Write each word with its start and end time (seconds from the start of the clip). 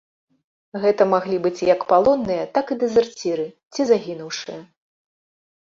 Гэта 0.85 1.05
маглі 1.13 1.37
быць 1.43 1.65
як 1.73 1.85
палонныя, 1.93 2.47
так 2.55 2.65
і 2.77 2.79
дэзерціры 2.85 3.45
ці 3.73 3.81
загінуўшыя. 3.91 4.61